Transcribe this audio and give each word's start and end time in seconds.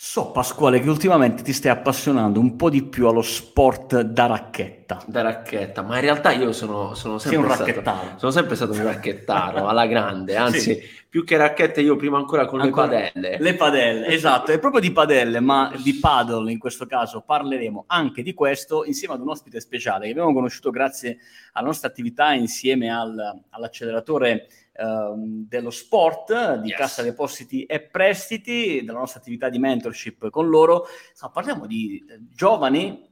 So, 0.00 0.30
Pasquale, 0.30 0.78
che 0.78 0.88
ultimamente 0.88 1.42
ti 1.42 1.52
stai 1.52 1.72
appassionando 1.72 2.38
un 2.38 2.54
po' 2.54 2.70
di 2.70 2.84
più 2.84 3.08
allo 3.08 3.20
sport 3.20 4.02
da 4.02 4.26
racchetta. 4.26 5.02
Da 5.04 5.22
racchetta, 5.22 5.82
ma 5.82 5.96
in 5.96 6.02
realtà 6.02 6.30
io 6.30 6.52
sono, 6.52 6.94
sono 6.94 7.18
sempre, 7.18 7.48
un 7.48 7.52
stato, 7.52 8.14
sono 8.14 8.30
sempre 8.30 8.54
stato 8.54 8.74
un 8.74 8.84
racchettaro 8.84 9.66
alla 9.66 9.86
grande, 9.86 10.36
anzi, 10.38 10.60
sì. 10.60 10.80
Più 11.08 11.24
che 11.24 11.36
racchette, 11.36 11.80
io 11.80 11.96
prima 11.96 12.18
ancora 12.18 12.46
con 12.46 12.60
ancora, 12.60 12.86
le 12.86 13.10
padelle. 13.12 13.38
Le 13.38 13.54
padelle, 13.54 14.06
esatto, 14.12 14.52
è 14.52 14.58
proprio 14.58 14.80
di 14.80 14.92
padelle, 14.92 15.40
ma 15.40 15.72
di 15.82 15.94
paddle 15.94 16.50
in 16.52 16.58
questo 16.58 16.86
caso 16.86 17.22
parleremo 17.22 17.84
anche 17.86 18.22
di 18.22 18.34
questo 18.34 18.84
insieme 18.84 19.14
ad 19.14 19.20
un 19.20 19.30
ospite 19.30 19.60
speciale 19.60 20.04
che 20.06 20.10
abbiamo 20.10 20.32
conosciuto 20.32 20.70
grazie 20.70 21.18
alla 21.52 21.66
nostra 21.66 21.88
attività 21.88 22.32
insieme 22.32 22.92
al, 22.92 23.42
all'acceleratore 23.50 24.46
Ehm, 24.80 25.48
dello 25.48 25.70
sport, 25.70 26.60
di 26.60 26.68
yes. 26.68 26.78
Cassa 26.78 27.02
Depositi 27.02 27.64
e 27.64 27.80
Prestiti, 27.80 28.84
della 28.84 29.00
nostra 29.00 29.18
attività 29.18 29.48
di 29.48 29.58
mentorship 29.58 30.30
con 30.30 30.48
loro. 30.48 30.86
Insomma, 31.10 31.32
parliamo 31.32 31.66
di 31.66 32.04
eh, 32.08 32.20
giovani, 32.32 33.04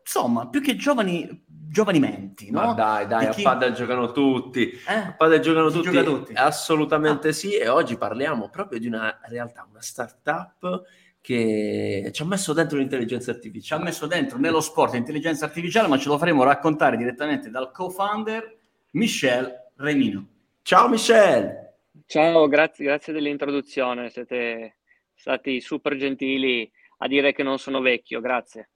insomma, 0.00 0.48
più 0.48 0.60
che 0.60 0.74
giovani, 0.74 1.44
giovani 1.68 1.98
menti, 1.98 2.50
no? 2.50 2.66
Ma 2.66 2.72
dai, 2.72 3.06
dai, 3.06 3.26
a 3.26 3.30
chi... 3.30 3.42
padel 3.42 3.72
giocano 3.74 4.12
tutti. 4.12 4.70
Eh? 4.70 4.94
A 4.94 5.14
padel 5.16 5.40
giocano 5.40 5.70
tutti. 5.70 5.90
Gioca 5.90 6.02
tutti. 6.02 6.32
Assolutamente 6.34 7.28
ah. 7.28 7.32
sì, 7.32 7.56
e 7.56 7.68
oggi 7.68 7.96
parliamo 7.96 8.48
proprio 8.48 8.78
di 8.78 8.86
una 8.86 9.20
realtà, 9.24 9.66
una 9.68 9.82
startup 9.82 10.82
che 11.20 12.10
ci 12.12 12.22
ha 12.22 12.24
messo 12.24 12.52
dentro 12.52 12.78
l'intelligenza 12.78 13.30
artificiale. 13.30 13.64
Ci 13.64 13.72
ha 13.74 13.78
messo 13.78 14.06
dentro 14.06 14.38
nello 14.38 14.60
sport 14.60 14.94
l'intelligenza 14.94 15.44
artificiale, 15.44 15.88
ma 15.88 15.98
ce 15.98 16.08
lo 16.08 16.18
faremo 16.18 16.42
raccontare 16.42 16.96
direttamente 16.96 17.50
dal 17.50 17.70
co-founder 17.70 18.56
Michel 18.92 19.70
Remino. 19.76 20.26
Ciao 20.62 20.88
Michelle! 20.88 21.66
Ciao, 22.06 22.48
grazie, 22.48 22.86
grazie 22.86 23.12
dell'introduzione, 23.12 24.08
siete 24.08 24.76
stati 25.14 25.60
super 25.60 25.96
gentili 25.96 26.70
a 26.98 27.06
dire 27.06 27.32
che 27.32 27.42
non 27.42 27.58
sono 27.58 27.80
vecchio, 27.80 28.20
grazie. 28.20 28.70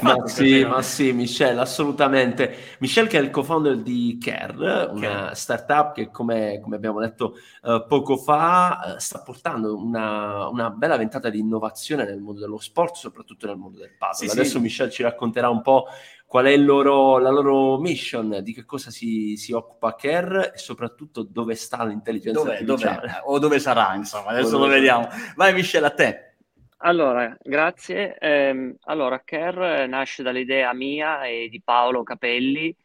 Ma 0.00 0.26
sì, 0.26 0.64
ma 0.64 0.82
sì, 0.82 1.12
Michelle, 1.12 1.60
assolutamente. 1.60 2.76
Michelle 2.78 3.08
che 3.08 3.18
è 3.18 3.22
il 3.22 3.30
co-founder 3.30 3.76
di 3.76 4.18
Care, 4.20 4.90
una 4.90 5.34
startup 5.34 5.94
che 5.94 6.10
come, 6.10 6.58
come 6.60 6.76
abbiamo 6.76 7.00
detto 7.00 7.36
uh, 7.62 7.86
poco 7.86 8.16
fa 8.16 8.94
uh, 8.94 8.98
sta 8.98 9.20
portando 9.20 9.76
una, 9.76 10.48
una, 10.48 10.70
bella 10.70 10.96
ventata 10.96 11.30
di 11.30 11.38
innovazione 11.38 12.04
nel 12.04 12.20
mondo 12.20 12.40
dello 12.40 12.58
sport, 12.58 12.96
soprattutto 12.96 13.46
nel 13.46 13.56
mondo 13.56 13.78
del 13.78 13.92
puzzle. 13.96 14.28
Sì, 14.28 14.34
Adesso 14.34 14.56
sì. 14.56 14.60
Michelle 14.60 14.90
ci 14.90 15.02
racconterà 15.02 15.48
un 15.48 15.62
po' 15.62 15.86
qual 16.26 16.46
è 16.46 16.56
loro, 16.56 17.18
la 17.18 17.30
loro 17.30 17.78
mission, 17.78 18.40
di 18.42 18.52
che 18.52 18.64
cosa 18.64 18.90
si, 18.90 19.36
si, 19.36 19.52
occupa 19.52 19.94
Care 19.94 20.52
e 20.52 20.58
soprattutto 20.58 21.22
dove 21.22 21.54
sta 21.54 21.84
l'intelligenza 21.84 22.40
dov'è, 22.40 22.56
artificiale. 22.56 23.06
Dov'è? 23.06 23.20
O 23.26 23.38
dove 23.38 23.60
sarà, 23.60 23.94
insomma, 23.94 24.30
adesso 24.30 24.58
lo 24.58 24.66
vediamo. 24.66 25.08
Vai 25.36 25.54
Michelle, 25.54 25.86
a 25.86 25.90
te. 25.90 26.33
Allora, 26.86 27.34
grazie. 27.42 28.18
Eh, 28.18 28.76
allora, 28.82 29.22
Care 29.24 29.86
nasce 29.86 30.22
dall'idea 30.22 30.70
mia 30.74 31.24
e 31.24 31.48
di 31.48 31.62
Paolo 31.62 32.02
Capelli. 32.02 32.76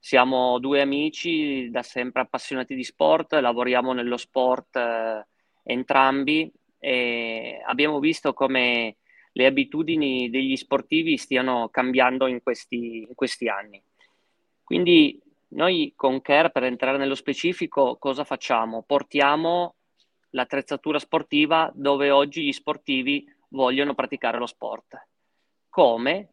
Siamo 0.00 0.58
due 0.58 0.80
amici 0.80 1.70
da 1.70 1.82
sempre 1.82 2.22
appassionati 2.22 2.74
di 2.74 2.82
sport, 2.82 3.34
lavoriamo 3.34 3.92
nello 3.92 4.16
sport 4.16 4.74
eh, 4.74 5.26
entrambi 5.62 6.52
e 6.80 7.62
abbiamo 7.64 8.00
visto 8.00 8.32
come 8.32 8.96
le 9.32 9.46
abitudini 9.46 10.28
degli 10.28 10.56
sportivi 10.56 11.16
stiano 11.16 11.68
cambiando 11.68 12.26
in 12.26 12.42
questi, 12.42 13.06
in 13.08 13.14
questi 13.14 13.48
anni. 13.48 13.80
Quindi 14.64 15.20
noi 15.50 15.92
con 15.94 16.20
Care, 16.20 16.50
per 16.50 16.64
entrare 16.64 16.98
nello 16.98 17.14
specifico, 17.14 17.96
cosa 17.96 18.24
facciamo? 18.24 18.82
Portiamo 18.82 19.76
l'attrezzatura 20.30 20.98
sportiva 20.98 21.70
dove 21.72 22.10
oggi 22.10 22.44
gli 22.44 22.52
sportivi 22.52 23.34
vogliono 23.48 23.94
praticare 23.94 24.38
lo 24.38 24.46
sport. 24.46 25.08
Come? 25.68 26.32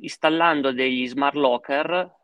Installando 0.00 0.72
degli 0.72 1.06
smart 1.06 1.36
locker 1.36 2.22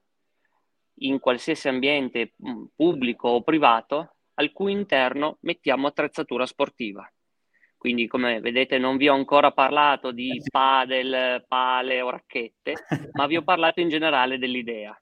in 1.02 1.18
qualsiasi 1.18 1.68
ambiente 1.68 2.34
mm, 2.44 2.64
pubblico 2.74 3.28
o 3.28 3.42
privato 3.42 4.16
al 4.34 4.52
cui 4.52 4.72
interno 4.72 5.38
mettiamo 5.42 5.86
attrezzatura 5.86 6.46
sportiva. 6.46 7.08
Quindi, 7.76 8.06
come 8.06 8.40
vedete, 8.40 8.76
non 8.76 8.96
vi 8.98 9.08
ho 9.08 9.14
ancora 9.14 9.52
parlato 9.52 10.10
di 10.10 10.36
eh 10.36 10.42
padel, 10.50 11.44
pale 11.48 12.02
o 12.02 12.10
racchette, 12.10 12.74
ma 13.12 13.26
vi 13.26 13.36
ho 13.36 13.42
parlato 13.42 13.80
in 13.80 13.88
generale 13.88 14.36
dell'idea. 14.36 14.98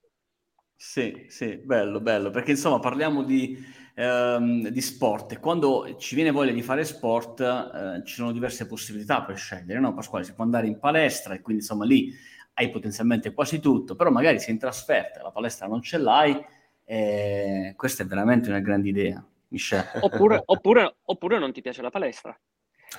Sì, 0.81 1.27
sì, 1.29 1.57
bello, 1.57 2.01
bello, 2.01 2.31
perché 2.31 2.53
insomma 2.53 2.79
parliamo 2.79 3.25
di, 3.25 3.59
ehm, 3.97 4.69
di 4.69 4.81
sport 4.81 5.33
e 5.33 5.41
quando 5.41 5.97
ci 5.99 6.15
viene 6.15 6.31
voglia 6.31 6.53
di 6.53 6.63
fare 6.63 6.85
sport 6.85 7.41
eh, 7.41 8.07
ci 8.07 8.15
sono 8.15 8.31
diverse 8.31 8.65
possibilità 8.69 9.25
per 9.25 9.37
scegliere, 9.37 9.81
no 9.81 9.93
Pasquale? 9.93 10.25
Si 10.25 10.35
può 10.35 10.45
andare 10.45 10.69
in 10.69 10.79
palestra 10.79 11.35
e 11.35 11.41
quindi 11.41 11.63
insomma 11.63 11.85
lì 11.85 12.15
hai 12.55 12.71
potenzialmente 12.71 13.33
quasi 13.35 13.59
tutto, 13.59 13.97
però 13.97 14.11
magari 14.11 14.39
sei 14.39 14.53
in 14.53 14.61
trasferta, 14.61 15.21
la 15.21 15.33
palestra 15.33 15.67
non 15.67 15.83
ce 15.83 15.99
l'hai, 15.99 16.41
e 16.85 17.75
questa 17.77 18.05
è 18.05 18.07
veramente 18.07 18.49
una 18.49 18.61
grande 18.61 18.89
idea, 18.89 19.25
Michelle. 19.49 19.91
Oppure, 20.01 20.43
oppure, 20.47 20.97
oppure 21.03 21.39
non 21.41 21.53
ti 21.53 21.61
piace 21.61 21.83
la 21.83 21.91
palestra. 21.91 22.39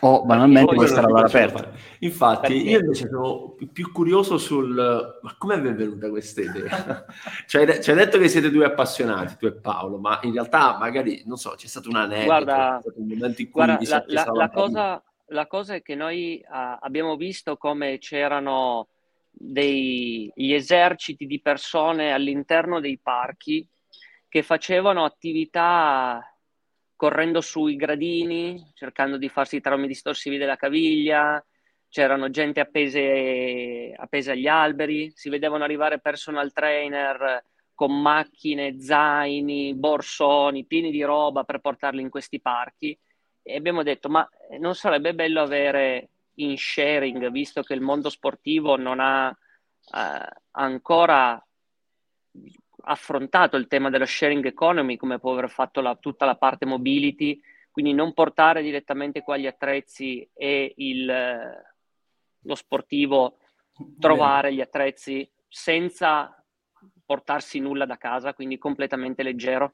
O 0.02 0.24
banalmente 0.24 0.76
può 0.76 0.86
stare 0.86 1.08
all'aperto. 1.08 1.72
Infatti, 2.00 2.54
Perché? 2.54 2.70
io 2.70 2.80
invece 2.80 3.10
sono 3.10 3.56
più 3.74 3.92
curioso 3.92 4.38
sul 4.38 5.20
ma 5.22 5.36
come 5.38 5.56
è 5.56 5.62
venuta 5.62 6.10
questa 6.10 6.42
idea? 6.42 7.06
cioè, 7.48 7.80
ci 7.80 7.90
hai 7.90 7.98
detto 7.98 8.18
che 8.18 8.30
siete 8.30 8.50
due 8.50 8.66
appassionati, 8.66 9.36
tu 9.38 9.48
e 9.48 9.52
Paolo, 9.52 9.98
ma 9.98 10.20
in 10.24 10.32
realtà 10.32 10.78
magari 10.78 11.24
non 11.26 11.38
so, 11.38 11.54
c'è 11.58 11.68
stato 11.68 11.90
un 11.90 11.96
aneddoto, 11.96 12.26
guarda, 12.26 12.82
un 12.96 13.08
momento 13.08 13.42
in 13.42 13.50
cui 13.50 13.66
guarda, 13.66 13.90
la, 13.90 14.04
la, 14.08 14.32
la, 14.32 14.50
cosa, 14.50 15.04
la, 15.28 15.48
cosa, 15.48 15.74
è 15.74 15.82
che 15.82 15.96
noi 15.96 16.42
uh, 16.46 16.78
abbiamo 16.80 17.18
visto 17.18 17.58
come 17.58 17.98
c'erano 17.98 18.88
degli 19.32 20.54
eserciti 20.54 21.26
di 21.26 21.42
persone 21.42 22.14
all'interno 22.14 22.80
dei 22.80 23.00
parchi 23.02 23.68
che 24.30 24.44
facevano 24.44 25.04
attività 25.04 26.24
correndo 27.00 27.40
sui 27.40 27.78
gradini, 27.78 28.72
cercando 28.74 29.16
di 29.16 29.30
farsi 29.30 29.62
traumi 29.62 29.88
distorsivi 29.88 30.36
della 30.36 30.58
caviglia, 30.58 31.42
c'erano 31.88 32.30
gente 32.30 32.60
appese, 32.60 33.94
appese 33.96 34.32
agli 34.32 34.48
alberi, 34.48 35.10
si 35.16 35.30
vedevano 35.30 35.64
arrivare 35.64 36.02
personal 36.02 36.52
trainer 36.52 37.42
con 37.74 38.02
macchine, 38.02 38.82
zaini, 38.82 39.74
borsoni, 39.76 40.66
pieni 40.66 40.92
di 40.92 41.02
roba 41.02 41.46
per 41.46 41.60
portarli 41.60 42.02
in 42.02 42.10
questi 42.10 42.42
parchi. 42.42 43.00
E 43.42 43.56
abbiamo 43.56 43.82
detto 43.82 44.10
ma 44.10 44.30
non 44.60 44.76
sarebbe 44.76 45.16
bello 45.16 45.42
avere 45.42 46.10
in 46.34 46.58
sharing, 46.58 47.30
visto 47.30 47.62
che 47.62 47.76
il 47.76 47.82
mondo 47.82 48.10
sportivo 48.10 48.76
non 48.76 49.00
ha 49.00 49.30
eh, 49.30 50.30
ancora 50.52 51.42
affrontato 52.84 53.58
il 53.58 53.68
tema 53.68 53.90
della 53.90 54.06
sharing 54.06 54.46
economy 54.46 54.98
come 54.98 55.20
può 55.20 55.34
aver 55.34 55.50
fatto 55.50 55.82
la, 55.82 55.96
tutta 55.96 56.26
la 56.26 56.36
parte 56.36 56.66
mobility, 56.66 57.40
quindi 57.72 57.94
non 57.94 58.14
portare 58.14 58.62
direttamente 58.62 59.22
qua 59.22 59.38
gli 59.38 59.48
attrezzi 59.48 60.28
e 60.34 60.74
il, 60.78 61.06
lo 62.42 62.56
sportivo 62.56 63.38
trovare 64.00 64.54
gli 64.54 64.62
attrezzi 64.62 65.30
senza 65.48 66.34
portarsi 67.06 67.60
nulla 67.60 67.86
da 67.86 67.98
casa, 67.98 68.34
quindi 68.34 68.58
completamente 68.58 69.24
leggero. 69.24 69.74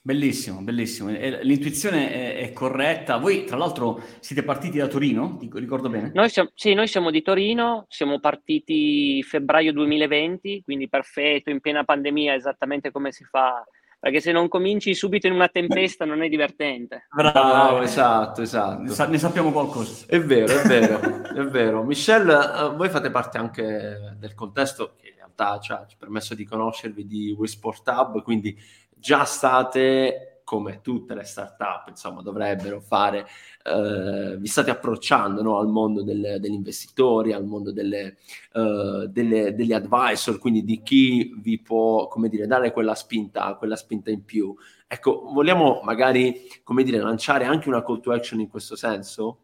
Bellissimo, 0.00 0.60
bellissimo. 0.60 1.10
L'intuizione 1.10 2.10
è, 2.10 2.36
è, 2.38 2.52
corretta. 2.52 3.18
Voi, 3.18 3.44
tra 3.44 3.56
l'altro, 3.56 4.00
siete 4.20 4.42
partiti 4.42 4.78
da 4.78 4.86
Torino, 4.86 5.38
ricordo 5.52 5.88
bene? 5.88 6.12
Noi 6.14 6.30
siamo, 6.30 6.50
sì, 6.54 6.72
noi 6.72 6.86
siamo 6.86 7.10
di 7.10 7.20
Torino, 7.20 7.84
siamo 7.88 8.18
partiti 8.20 9.22
febbraio 9.22 9.72
2020, 9.72 10.62
quindi 10.64 10.88
perfetto, 10.88 11.50
in 11.50 11.60
piena 11.60 11.84
pandemia, 11.84 12.34
esattamente 12.34 12.90
come 12.90 13.12
si 13.12 13.24
fa. 13.24 13.62
Perché 14.00 14.20
se 14.20 14.30
non 14.30 14.46
cominci 14.46 14.94
subito 14.94 15.26
in 15.26 15.32
una 15.32 15.48
tempesta 15.48 16.04
non 16.04 16.22
è 16.22 16.28
divertente. 16.28 17.08
Bravo, 17.10 17.82
esatto, 17.82 18.42
esatto. 18.42 19.08
Ne 19.08 19.18
sappiamo 19.18 19.50
qualcosa. 19.50 20.06
È 20.06 20.20
vero, 20.20 20.56
è 20.56 20.66
vero, 20.68 21.24
è 21.34 21.42
vero. 21.42 21.82
Michelle, 21.82 22.32
uh, 22.32 22.76
voi 22.76 22.88
fate 22.90 23.10
parte 23.10 23.38
anche 23.38 24.14
del 24.16 24.34
contesto 24.34 24.94
che 24.96 25.08
in 25.08 25.16
realtà 25.16 25.58
ci 25.58 25.72
ha 25.72 25.84
permesso 25.98 26.36
di 26.36 26.44
conoscervi 26.44 27.06
di 27.06 27.34
WeSport 27.36 27.88
Hub, 27.88 28.22
quindi 28.22 28.56
già 28.98 29.24
state, 29.24 30.28
come 30.48 30.80
tutte 30.80 31.14
le 31.14 31.24
start-up, 31.24 31.88
insomma, 31.88 32.22
dovrebbero 32.22 32.80
fare, 32.80 33.26
eh, 33.64 34.36
vi 34.38 34.46
state 34.46 34.70
approcciando 34.70 35.42
no, 35.42 35.58
al 35.58 35.68
mondo 35.68 36.02
del, 36.02 36.38
degli 36.40 36.54
investitori, 36.54 37.34
al 37.34 37.44
mondo 37.44 37.70
delle, 37.70 38.16
uh, 38.54 39.04
delle, 39.08 39.54
degli 39.54 39.74
advisor, 39.74 40.38
quindi 40.38 40.64
di 40.64 40.82
chi 40.82 41.34
vi 41.38 41.60
può, 41.60 42.08
come 42.08 42.30
dire, 42.30 42.46
dare 42.46 42.72
quella 42.72 42.94
spinta, 42.94 43.56
quella 43.56 43.76
spinta 43.76 44.10
in 44.10 44.24
più. 44.24 44.56
Ecco, 44.86 45.28
vogliamo 45.30 45.80
magari, 45.82 46.48
come 46.64 46.82
dire, 46.82 46.96
lanciare 46.96 47.44
anche 47.44 47.68
una 47.68 47.84
call 47.84 48.00
to 48.00 48.12
action 48.12 48.40
in 48.40 48.48
questo 48.48 48.74
senso? 48.74 49.40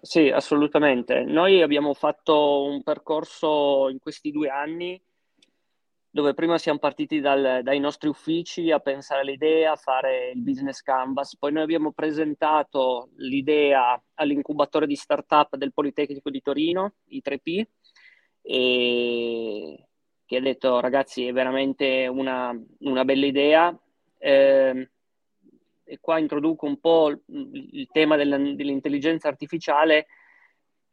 Sì, 0.00 0.30
assolutamente. 0.30 1.22
Noi 1.22 1.62
abbiamo 1.62 1.94
fatto 1.94 2.64
un 2.64 2.82
percorso 2.82 3.88
in 3.88 4.00
questi 4.00 4.32
due 4.32 4.48
anni 4.48 5.00
dove 6.14 6.32
prima 6.32 6.58
siamo 6.58 6.78
partiti 6.78 7.18
dal, 7.18 7.58
dai 7.64 7.80
nostri 7.80 8.08
uffici 8.08 8.70
a 8.70 8.78
pensare 8.78 9.22
all'idea, 9.22 9.72
a 9.72 9.76
fare 9.76 10.30
il 10.32 10.42
business 10.42 10.80
canvas, 10.80 11.36
poi 11.36 11.50
noi 11.50 11.64
abbiamo 11.64 11.90
presentato 11.90 13.08
l'idea 13.16 14.00
all'incubatore 14.14 14.86
di 14.86 14.94
startup 14.94 15.56
del 15.56 15.72
Politecnico 15.72 16.30
di 16.30 16.40
Torino, 16.40 16.94
I3P, 17.10 17.64
e 18.42 19.88
che 20.24 20.36
ha 20.36 20.40
detto 20.40 20.78
ragazzi 20.78 21.26
è 21.26 21.32
veramente 21.32 22.06
una, 22.06 22.56
una 22.78 23.04
bella 23.04 23.26
idea. 23.26 23.76
Eh, 24.16 24.90
e 25.82 25.98
qua 26.00 26.20
introduco 26.20 26.64
un 26.66 26.78
po' 26.78 27.10
il 27.10 27.88
tema 27.90 28.14
dell'intelligenza 28.14 29.26
artificiale 29.26 30.06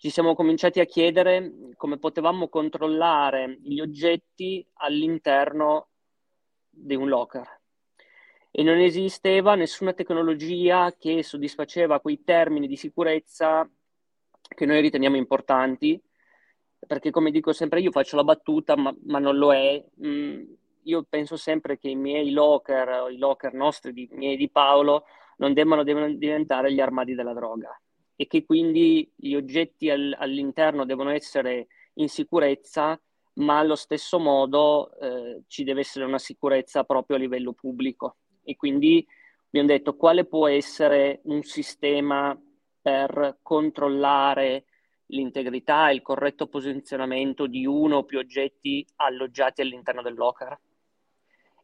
ci 0.01 0.09
siamo 0.09 0.33
cominciati 0.33 0.79
a 0.79 0.85
chiedere 0.85 1.73
come 1.75 1.99
potevamo 1.99 2.49
controllare 2.49 3.59
gli 3.61 3.79
oggetti 3.79 4.67
all'interno 4.77 5.89
di 6.71 6.95
un 6.95 7.07
locker. 7.07 7.61
E 8.49 8.63
non 8.63 8.79
esisteva 8.79 9.53
nessuna 9.53 9.93
tecnologia 9.93 10.91
che 10.97 11.21
soddisfaceva 11.21 11.99
quei 11.99 12.23
termini 12.23 12.65
di 12.65 12.77
sicurezza 12.77 13.69
che 14.41 14.65
noi 14.65 14.81
riteniamo 14.81 15.17
importanti, 15.17 16.01
perché 16.79 17.11
come 17.11 17.29
dico 17.29 17.53
sempre 17.53 17.79
io 17.79 17.91
faccio 17.91 18.15
la 18.15 18.23
battuta, 18.23 18.75
ma, 18.75 18.91
ma 19.03 19.19
non 19.19 19.37
lo 19.37 19.53
è. 19.53 19.85
Mm, 20.03 20.43
io 20.81 21.05
penso 21.07 21.37
sempre 21.37 21.77
che 21.77 21.89
i 21.89 21.95
miei 21.95 22.31
locker, 22.31 23.11
i 23.11 23.19
locker 23.19 23.53
nostri, 23.53 23.91
i 24.01 24.15
miei 24.15 24.35
di 24.35 24.49
Paolo, 24.49 25.05
non 25.37 25.53
debbano 25.53 25.83
diventare 25.83 26.73
gli 26.73 26.79
armadi 26.79 27.13
della 27.13 27.33
droga 27.33 27.79
e 28.21 28.27
che 28.27 28.45
quindi 28.45 29.11
gli 29.15 29.33
oggetti 29.33 29.89
al, 29.89 30.15
all'interno 30.15 30.85
devono 30.85 31.09
essere 31.09 31.65
in 31.95 32.07
sicurezza, 32.07 33.01
ma 33.37 33.57
allo 33.57 33.73
stesso 33.73 34.19
modo 34.19 34.95
eh, 34.99 35.41
ci 35.47 35.63
deve 35.63 35.79
essere 35.79 36.05
una 36.05 36.19
sicurezza 36.19 36.83
proprio 36.83 37.17
a 37.17 37.19
livello 37.19 37.53
pubblico. 37.53 38.17
E 38.43 38.55
quindi 38.55 39.03
abbiamo 39.47 39.69
detto 39.69 39.95
quale 39.95 40.25
può 40.25 40.47
essere 40.47 41.21
un 41.23 41.41
sistema 41.41 42.39
per 42.79 43.39
controllare 43.41 44.65
l'integrità 45.07 45.89
e 45.89 45.95
il 45.95 46.03
corretto 46.03 46.45
posizionamento 46.45 47.47
di 47.47 47.65
uno 47.65 47.97
o 47.97 48.03
più 48.03 48.19
oggetti 48.19 48.85
alloggiati 48.97 49.61
all'interno 49.61 50.03
del 50.03 50.13
locker. 50.13 50.59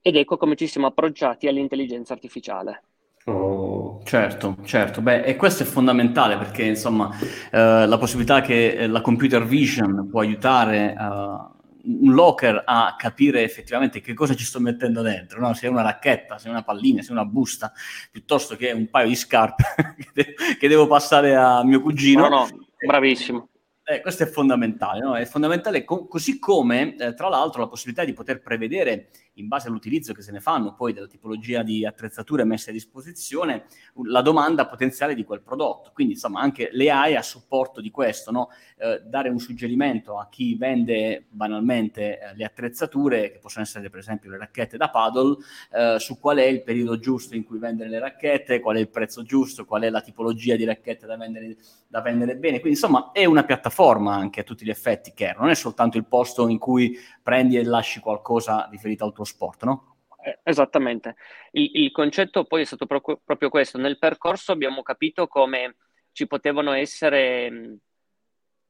Ed 0.02 0.16
ecco 0.16 0.38
come 0.38 0.56
ci 0.56 0.66
siamo 0.66 0.88
approcciati 0.88 1.48
all'intelligenza 1.48 2.14
artificiale. 2.14 2.82
Oh, 3.26 3.67
certo, 4.08 4.58
certo. 4.64 5.02
Beh, 5.02 5.24
e 5.24 5.36
questo 5.36 5.64
è 5.64 5.66
fondamentale 5.66 6.38
perché, 6.38 6.64
insomma, 6.64 7.10
eh, 7.52 7.86
la 7.86 7.98
possibilità 7.98 8.40
che 8.42 8.70
eh, 8.70 8.88
la 8.88 9.02
computer 9.02 9.46
vision 9.46 10.08
può 10.10 10.22
aiutare 10.22 10.96
uh, 10.98 12.02
un 12.04 12.14
locker 12.14 12.64
a 12.66 12.96
capire 12.98 13.44
effettivamente 13.44 14.00
che 14.00 14.14
cosa 14.14 14.34
ci 14.34 14.46
sto 14.46 14.62
mettendo 14.62 15.02
dentro, 15.02 15.42
no? 15.42 15.54
se 15.54 15.68
è 15.68 15.70
una 15.70 15.82
racchetta, 15.82 16.38
se 16.38 16.48
è 16.48 16.52
una 16.52 16.64
pallina, 16.64 17.02
se 17.02 17.10
è 17.10 17.12
una 17.12 17.26
busta, 17.26 17.74
piuttosto 18.10 18.56
che 18.56 18.72
un 18.72 18.90
paio 18.90 19.10
di 19.10 19.16
scarpe 19.16 19.64
che, 19.98 20.10
de- 20.14 20.36
che, 20.58 20.68
devo 20.68 20.88
passare 20.88 21.36
a 21.36 21.64
mio 21.66 21.82
cugino. 21.82 22.30
No, 22.30 22.30
no, 22.30 22.48
bravissimo. 22.86 23.50
Eh, 23.90 24.02
questo 24.02 24.24
è 24.24 24.26
fondamentale, 24.26 25.00
no? 25.00 25.16
È 25.16 25.24
fondamentale 25.24 25.86
co- 25.86 26.08
così 26.08 26.40
come, 26.40 26.98
eh, 26.98 27.14
tra 27.14 27.30
l'altro, 27.30 27.62
la 27.62 27.70
possibilità 27.70 28.04
di 28.04 28.12
poter 28.12 28.42
prevedere 28.42 29.12
in 29.36 29.48
base 29.48 29.70
all'utilizzo 29.70 30.12
che 30.12 30.22
se 30.22 30.34
ne 30.34 30.42
fanno 30.42 30.74
poi 30.74 30.92
della 30.92 31.08
tipologia 31.08 31.64
di 31.64 31.86
attrezzature 31.86 32.44
messe 32.44 32.72
a 32.72 32.74
disposizione, 32.74 33.64
la 34.04 34.22
domanda 34.22 34.68
potenziale 34.68 35.16
di 35.16 35.24
quel 35.24 35.42
prodotto. 35.42 35.92
Quindi, 35.94 36.14
insomma, 36.14 36.42
anche 36.42 36.68
le 36.74 36.92
AI 36.92 37.16
a 37.16 37.22
supporto 37.22 37.80
di 37.80 37.90
questo, 37.90 38.30
no? 38.32 38.50
eh, 38.78 39.04
dare 39.06 39.30
un 39.30 39.40
suggerimento 39.40 40.18
a 40.18 40.28
chi 40.28 40.56
vende 40.56 41.26
banalmente 41.30 42.20
eh, 42.20 42.36
le 42.36 42.44
attrezzature, 42.44 43.32
che 43.32 43.40
possono 43.40 43.64
essere 43.64 43.90
per 43.90 44.00
esempio 44.00 44.30
le 44.32 44.38
racchette 44.38 44.76
da 44.76 44.90
paddle, 44.90 45.38
eh, 45.72 45.96
su 45.98 46.20
qual 46.20 46.40
è 46.40 46.46
il 46.46 46.62
periodo 46.62 47.00
giusto 47.00 47.38
in 47.38 47.46
cui 47.46 47.58
vendere 47.58 47.90
le 47.90 48.00
racchette, 48.00 48.60
qual 48.60 48.76
è 48.76 48.80
il 48.80 48.90
prezzo 48.90 49.24
giusto, 49.24 49.64
qual 49.64 49.84
è 49.84 49.90
la 49.90 50.02
tipologia 50.02 50.58
di 50.58 50.66
racchette 50.66 51.06
da 51.06 51.16
vendere, 51.16 51.56
da 51.88 52.02
vendere 52.02 52.36
bene. 52.36 52.60
Quindi, 52.60 52.78
insomma, 52.78 53.12
è 53.14 53.24
una 53.24 53.46
piattaforma 53.46 53.76
anche 53.86 54.42
a 54.42 54.44
tutti 54.44 54.66
gli 54.66 54.70
effetti, 54.70 55.14
che 55.14 55.34
non 55.38 55.50
è 55.50 55.56
soltanto 55.56 55.98
il 55.98 56.08
posto 56.08 56.48
in 56.48 56.58
cui 56.58 56.98
prendi 57.22 57.58
e 57.58 57.64
lasci 57.64 58.00
qualcosa 58.00 58.68
riferito 58.72 59.06
al 59.06 59.14
tuo 59.14 59.24
sport, 59.24 59.64
no? 59.64 59.98
Eh, 60.24 60.40
esattamente. 60.44 61.16
Il, 61.52 61.70
il, 61.74 61.92
concetto 61.92 62.44
poi 62.46 62.62
è 62.62 62.66
stato 62.66 62.86
pro- 62.86 63.22
proprio 63.24 63.50
questo. 63.50 63.78
Nel 63.78 63.98
percorso 63.98 64.52
abbiamo 64.52 64.82
capito 64.82 65.28
come 65.28 65.78
ci 66.12 66.28
potevano 66.28 66.74
essere 66.74 67.80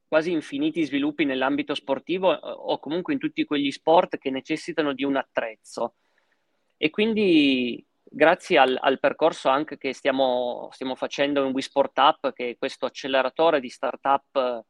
quasi 0.06 0.30
infiniti 0.30 0.84
sviluppi 0.84 1.24
nell'ambito 1.24 1.74
sportivo 1.74 2.30
o 2.30 2.78
comunque 2.78 3.12
in 3.12 3.18
tutti 3.18 3.44
quegli 3.44 3.70
sport 3.70 4.18
che 4.18 4.30
necessitano 4.30 4.92
di 4.92 5.04
un 5.04 5.16
attrezzo. 5.16 5.94
E 6.76 6.90
quindi 6.90 7.84
grazie 8.10 8.58
al, 8.58 8.76
al 8.80 8.98
percorso 9.00 9.48
anche 9.48 9.76
che 9.76 9.92
stiamo, 9.92 10.68
stiamo 10.72 10.94
facendo 10.94 11.44
in 11.44 11.52
WeSport 11.52 11.98
Up, 11.98 12.32
che 12.32 12.50
è 12.50 12.56
questo 12.56 12.86
acceleratore 12.86 13.60
di 13.60 13.68
startup 13.68 14.64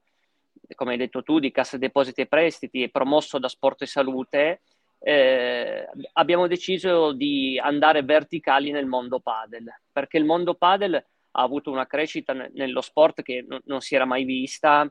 come 0.75 0.93
hai 0.93 0.99
detto 0.99 1.23
tu, 1.23 1.38
di 1.38 1.50
Cassa 1.50 1.79
Depositi 1.79 2.23
e 2.23 2.26
Prestiti 2.26 2.82
e 2.82 2.91
promosso 2.91 3.38
da 3.38 3.49
Sport 3.49 3.82
e 3.82 3.87
Salute, 3.87 4.61
eh, 5.00 5.88
abbiamo 6.15 6.47
deciso 6.47 7.12
di 7.12 7.59
andare 7.62 8.03
verticali 8.03 8.70
nel 8.70 8.87
mondo 8.87 9.20
padel, 9.20 9.67
perché 9.93 10.19
il 10.19 10.25
mondo 10.25 10.55
padel 10.55 10.94
ha 10.94 11.43
avuto 11.43 11.70
una 11.70 11.87
crescita 11.87 12.32
nello 12.32 12.81
sport 12.81 13.23
che 13.23 13.44
n- 13.49 13.61
non 13.65 13.81
si 13.81 13.94
era 13.94 14.05
mai 14.05 14.25
vista, 14.25 14.91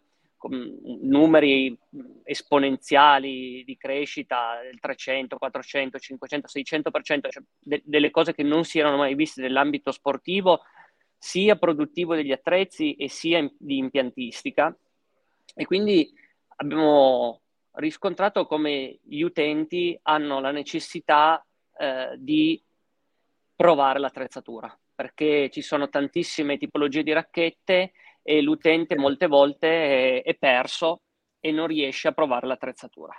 numeri 1.01 1.75
esponenziali 2.23 3.63
di 3.65 3.75
crescita 3.75 4.59
del 4.61 4.79
300, 4.79 5.37
400, 5.37 5.97
500, 5.97 6.47
600%, 6.47 7.29
cioè 7.29 7.43
de- 7.59 7.81
delle 7.83 8.11
cose 8.11 8.33
che 8.35 8.43
non 8.43 8.63
si 8.63 8.77
erano 8.79 8.97
mai 8.97 9.15
viste 9.15 9.41
nell'ambito 9.41 9.91
sportivo, 9.91 10.61
sia 11.17 11.55
produttivo 11.55 12.13
degli 12.13 12.31
attrezzi 12.31 12.93
e 12.93 13.09
sia 13.09 13.39
in- 13.39 13.51
di 13.57 13.77
impiantistica 13.77 14.75
e 15.57 15.65
quindi 15.65 16.13
abbiamo 16.57 17.41
riscontrato 17.73 18.45
come 18.45 18.99
gli 19.01 19.21
utenti 19.21 19.97
hanno 20.03 20.39
la 20.39 20.51
necessità 20.51 21.43
eh, 21.77 22.15
di 22.17 22.63
provare 23.55 23.99
l'attrezzatura, 23.99 24.77
perché 24.93 25.49
ci 25.49 25.61
sono 25.61 25.89
tantissime 25.89 26.57
tipologie 26.57 27.01
di 27.01 27.11
racchette 27.11 27.91
e 28.21 28.41
l'utente 28.41 28.95
molte 28.97 29.25
volte 29.25 30.21
è, 30.21 30.23
è 30.23 30.35
perso 30.35 31.01
e 31.39 31.51
non 31.51 31.67
riesce 31.67 32.07
a 32.07 32.11
provare 32.11 32.45
l'attrezzatura. 32.45 33.13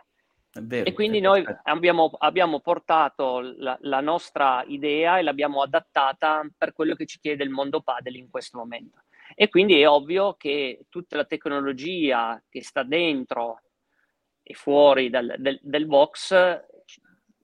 Vero, 0.60 0.88
e 0.88 0.92
quindi 0.92 1.20
noi 1.20 1.44
abbiamo, 1.64 2.10
abbiamo 2.18 2.60
portato 2.60 3.40
la, 3.58 3.76
la, 3.82 4.00
nostra 4.00 4.64
idea 4.66 5.18
e 5.18 5.22
l'abbiamo 5.22 5.62
adattata 5.62 6.48
per 6.56 6.72
quello 6.72 6.94
che 6.94 7.06
ci 7.06 7.18
chiede 7.20 7.44
il 7.44 7.50
mondo 7.50 7.80
padel 7.80 8.16
in 8.16 8.30
questo 8.30 8.58
momento. 8.58 9.02
E 9.40 9.48
quindi 9.48 9.80
è 9.80 9.88
ovvio 9.88 10.34
che 10.34 10.86
tutta 10.88 11.14
la 11.14 11.24
tecnologia 11.24 12.42
che 12.48 12.60
sta 12.64 12.82
dentro 12.82 13.62
e 14.42 14.52
fuori 14.54 15.10
dal, 15.10 15.36
del, 15.38 15.60
del 15.62 15.86
box, 15.86 16.34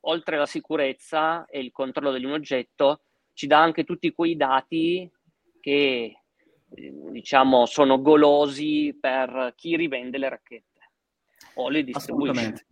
oltre 0.01 0.35
alla 0.35 0.47
sicurezza 0.47 1.45
e 1.47 1.61
il 1.61 1.71
controllo 1.71 2.19
di 2.19 2.25
un 2.25 2.33
oggetto, 2.33 3.03
ci 3.33 3.47
dà 3.47 3.63
anche 3.63 3.85
tutti 3.85 4.13
quei 4.13 4.35
dati 4.35 5.09
che 5.61 6.23
diciamo 6.67 7.65
sono 7.65 8.03
golosi 8.03 8.99
per 9.01 9.53
chi 9.55 9.77
rivende 9.77 10.19
le 10.19 10.29
racchette 10.31 10.91
o 11.55 11.69
le 11.69 11.85
distribuisce. 11.85 12.67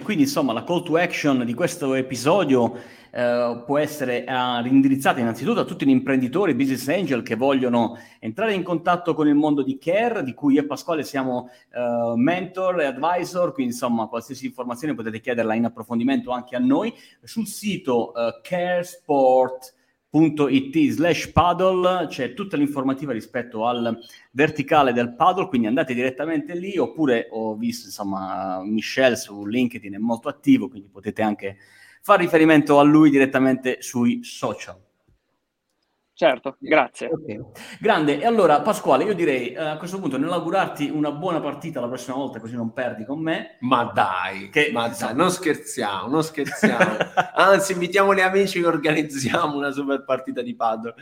Quindi 0.00 0.22
insomma 0.22 0.54
la 0.54 0.64
call 0.64 0.82
to 0.82 0.96
action 0.96 1.44
di 1.44 1.52
questo 1.52 1.92
episodio 1.92 2.74
eh, 3.10 3.62
può 3.66 3.76
essere 3.76 4.24
uh, 4.26 4.66
indirizzata 4.66 5.20
innanzitutto 5.20 5.60
a 5.60 5.66
tutti 5.66 5.84
gli 5.84 5.90
imprenditori, 5.90 6.54
business 6.54 6.88
angel 6.88 7.22
che 7.22 7.36
vogliono 7.36 7.98
entrare 8.18 8.54
in 8.54 8.62
contatto 8.62 9.12
con 9.12 9.28
il 9.28 9.34
mondo 9.34 9.62
di 9.62 9.76
care, 9.76 10.22
di 10.22 10.32
cui 10.32 10.54
io 10.54 10.62
e 10.62 10.64
Pasquale 10.64 11.02
siamo 11.02 11.50
uh, 11.74 12.14
mentor 12.14 12.80
e 12.80 12.86
advisor, 12.86 13.52
quindi 13.52 13.72
insomma 13.72 14.06
qualsiasi 14.06 14.46
informazione 14.46 14.94
potete 14.94 15.20
chiederla 15.20 15.52
in 15.52 15.66
approfondimento 15.66 16.30
anche 16.30 16.56
a 16.56 16.58
noi. 16.58 16.94
Sul 17.22 17.46
sito 17.46 18.12
uh, 18.12 18.40
caresport.com 18.40 19.75
it 20.24 20.90
slash 20.90 21.30
paddle 21.32 22.06
c'è 22.08 22.34
tutta 22.34 22.56
l'informativa 22.56 23.12
rispetto 23.12 23.66
al 23.66 23.98
verticale 24.30 24.92
del 24.92 25.14
paddle 25.14 25.48
quindi 25.48 25.66
andate 25.66 25.94
direttamente 25.94 26.54
lì 26.54 26.78
oppure 26.78 27.28
ho 27.30 27.54
visto 27.56 27.86
insomma 27.86 28.62
Michel 28.62 29.16
su 29.16 29.44
LinkedIn 29.44 29.94
è 29.94 29.98
molto 29.98 30.28
attivo 30.28 30.68
quindi 30.68 30.88
potete 30.88 31.22
anche 31.22 31.56
fare 32.02 32.22
riferimento 32.22 32.78
a 32.78 32.82
lui 32.82 33.10
direttamente 33.10 33.78
sui 33.80 34.22
social 34.22 34.85
Certo, 36.18 36.56
grazie. 36.58 37.10
Okay. 37.12 37.38
Grande, 37.78 38.18
e 38.18 38.24
allora 38.24 38.62
Pasquale, 38.62 39.04
io 39.04 39.12
direi 39.12 39.52
eh, 39.52 39.58
a 39.58 39.76
questo 39.76 40.00
punto 40.00 40.16
nell'augurarti 40.16 40.88
una 40.88 41.12
buona 41.12 41.40
partita 41.40 41.78
la 41.78 41.88
prossima 41.88 42.16
volta 42.16 42.40
così 42.40 42.54
non 42.54 42.72
perdi 42.72 43.04
con 43.04 43.20
me. 43.20 43.58
Ma 43.60 43.84
dai, 43.92 44.48
che, 44.48 44.70
ma 44.72 44.88
dai, 44.88 45.14
non 45.14 45.30
scherziamo, 45.30 46.08
non 46.08 46.24
scherziamo. 46.24 46.96
Anzi, 47.36 47.72
invitiamo 47.72 48.14
gli 48.14 48.20
amici 48.20 48.60
che 48.60 48.66
organizziamo 48.66 49.58
una 49.58 49.70
super 49.72 50.06
partita 50.06 50.40
di 50.40 50.56
paddle. 50.56 50.94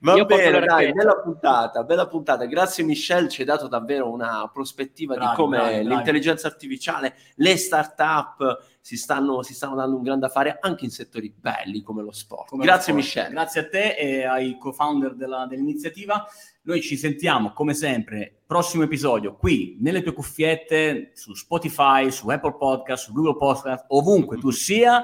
Va 0.00 0.16
io 0.16 0.24
bene, 0.24 0.58
dai, 0.58 0.92
bella 0.92 1.20
puntata, 1.20 1.84
bella 1.84 2.08
puntata. 2.08 2.44
Grazie 2.46 2.82
Michelle, 2.82 3.28
ci 3.28 3.42
hai 3.42 3.46
dato 3.46 3.68
davvero 3.68 4.10
una 4.10 4.50
prospettiva 4.52 5.14
bravi, 5.14 5.30
di 5.30 5.36
come 5.36 5.56
bravi, 5.58 5.86
l'intelligenza 5.86 6.48
bravi. 6.48 6.54
artificiale, 6.56 7.14
le 7.36 7.56
start-up 7.56 8.58
si 8.88 8.96
stanno, 8.96 9.42
si 9.42 9.52
stanno 9.52 9.74
dando 9.74 9.96
un 9.96 10.02
grande 10.02 10.24
affare 10.24 10.56
anche 10.62 10.86
in 10.86 10.90
settori 10.90 11.30
belli 11.36 11.82
come 11.82 12.00
lo 12.02 12.10
sport. 12.10 12.48
Come 12.48 12.64
Grazie 12.64 12.94
lo 12.94 13.00
sport. 13.02 13.16
Michele. 13.18 13.34
Grazie 13.34 13.60
a 13.60 13.68
te 13.68 13.94
e 13.96 14.24
ai 14.24 14.56
co-founder 14.56 15.14
della- 15.14 15.44
dell'iniziativa. 15.46 16.26
Noi 16.62 16.80
ci 16.80 16.96
sentiamo 16.96 17.52
come 17.52 17.74
sempre, 17.74 18.40
prossimo 18.46 18.84
episodio, 18.84 19.36
qui 19.36 19.76
nelle 19.80 20.02
tue 20.02 20.14
cuffiette, 20.14 21.10
su 21.12 21.34
Spotify, 21.34 22.10
su 22.10 22.30
Apple 22.30 22.56
Podcast, 22.56 23.04
su 23.04 23.12
Google 23.12 23.36
Podcast, 23.36 23.84
ovunque 23.88 24.38
tu 24.38 24.48
sia. 24.52 25.02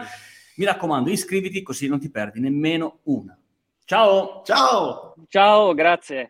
Mi 0.57 0.65
raccomando, 0.65 1.11
iscriviti 1.11 1.63
così 1.63 1.87
non 1.87 2.01
ti 2.01 2.11
perdi 2.11 2.41
nemmeno 2.41 3.01
una. 3.05 3.39
Ciao! 3.85 4.41
Ciao! 4.47 5.15
Ciao, 5.29 5.75
grazie. 5.75 6.23